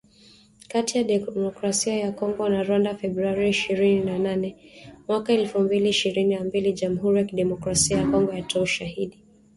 [0.67, 4.55] kati ya Demokrasia ya Kongo na Rwanda Februari ishirini na nane
[5.07, 9.23] mwaka elfu mbili ishirini na mbili jamuhuri ya kidemokrasia ya Kongo yatoa ushahidi